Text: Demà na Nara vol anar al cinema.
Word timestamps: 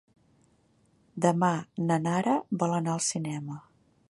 Demà 1.27 1.51
na 1.91 2.01
Nara 2.09 2.35
vol 2.65 2.77
anar 2.83 2.97
al 2.97 3.07
cinema. 3.13 3.63